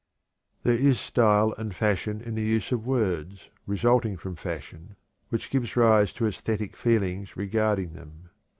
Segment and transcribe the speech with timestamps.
[0.63, 4.95] There is style and fashion in the use of words, resulting from fashion,
[5.29, 8.31] which gives rise to æsthetic feelings regarding them.